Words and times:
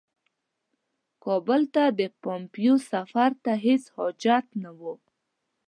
کابل 1.23 1.61
ته 1.73 1.83
د 1.99 2.01
پومپیو 2.21 2.75
سفر 2.91 3.29
ته 3.43 3.51
هیڅ 3.65 3.83
حاجت 3.95 4.45
نه 4.63 4.71
وو. 4.79 4.93